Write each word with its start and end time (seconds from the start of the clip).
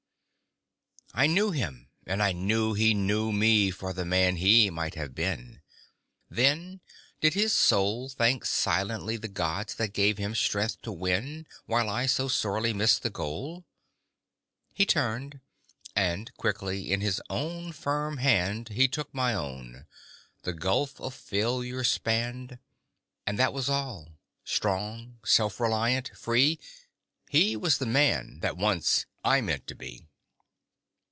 I 1.13 1.27
knew 1.27 1.51
him! 1.51 1.89
And 2.07 2.23
I 2.23 2.31
knew 2.31 2.73
he 2.73 2.93
knew 2.93 3.33
me 3.33 3.69
for 3.69 3.91
The 3.91 4.05
man 4.05 4.37
HE 4.37 4.69
might 4.69 4.95
have 4.95 5.13
been. 5.13 5.61
Then 6.29 6.79
did 7.19 7.33
his 7.33 7.51
soul 7.51 8.07
Thank 8.07 8.45
silently 8.45 9.17
the 9.17 9.27
gods 9.27 9.75
that 9.75 9.91
gave 9.91 10.17
him 10.17 10.33
strength 10.33 10.81
To 10.83 10.91
win, 10.93 11.47
while 11.65 11.89
I 11.89 12.05
so 12.05 12.29
sorely 12.29 12.71
missed 12.71 13.03
the 13.03 13.09
goal? 13.09 13.65
He 14.73 14.85
turned, 14.85 15.41
and 15.97 16.33
quickly 16.37 16.93
in 16.93 17.01
his 17.01 17.21
own 17.29 17.73
firm 17.73 18.15
hand 18.19 18.69
He 18.69 18.87
took 18.87 19.13
my 19.13 19.33
own 19.33 19.85
the 20.43 20.53
gulf 20.53 20.99
of 21.01 21.13
Failure 21.13 21.83
spanned,... 21.83 22.57
And 23.27 23.37
that 23.37 23.51
was 23.51 23.67
all 23.69 24.13
strong, 24.45 25.19
self 25.25 25.59
reliant, 25.59 26.11
free, 26.15 26.57
He 27.29 27.57
was 27.57 27.79
the 27.79 27.85
Man 27.85 28.39
that 28.39 28.55
Once 28.55 29.05
I 29.25 29.41
Meant 29.41 29.67
to 29.67 29.75
Be! 29.75 30.07